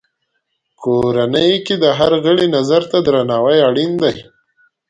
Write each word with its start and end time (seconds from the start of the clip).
کورنۍ 0.81 1.51
کې 1.65 1.75
د 1.83 1.85
هر 1.99 2.11
غړي 2.23 2.47
نظر 2.57 2.81
ته 2.91 2.97
درناوی 3.05 3.59
اړین 3.69 3.91
دی. 4.03 4.17